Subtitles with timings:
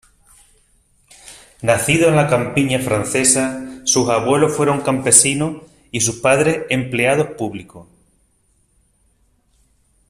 [1.61, 7.85] Nacido en la campiña francesa, sus abuelos fueron campesinos y sus padres empleados públicos.